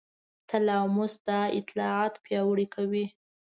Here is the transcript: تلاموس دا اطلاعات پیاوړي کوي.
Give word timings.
تلاموس 0.49 1.13
دا 1.27 1.39
اطلاعات 1.59 2.13
پیاوړي 2.25 2.67
کوي. 2.75 3.05